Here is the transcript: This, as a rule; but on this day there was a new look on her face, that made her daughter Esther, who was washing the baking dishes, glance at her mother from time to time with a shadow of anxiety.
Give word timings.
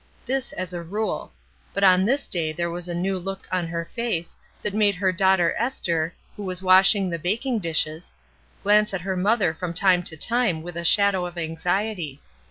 This, 0.25 0.51
as 0.53 0.73
a 0.73 0.81
rule; 0.81 1.31
but 1.75 1.83
on 1.83 2.05
this 2.05 2.27
day 2.27 2.51
there 2.51 2.71
was 2.71 2.87
a 2.89 2.95
new 2.95 3.19
look 3.19 3.47
on 3.51 3.67
her 3.67 3.85
face, 3.93 4.35
that 4.63 4.73
made 4.73 4.95
her 4.95 5.11
daughter 5.11 5.53
Esther, 5.59 6.11
who 6.35 6.41
was 6.41 6.63
washing 6.63 7.07
the 7.11 7.19
baking 7.19 7.59
dishes, 7.59 8.11
glance 8.63 8.95
at 8.95 9.01
her 9.01 9.15
mother 9.15 9.53
from 9.53 9.75
time 9.75 10.01
to 10.01 10.17
time 10.17 10.63
with 10.63 10.75
a 10.75 10.83
shadow 10.83 11.27
of 11.27 11.37
anxiety. 11.37 12.19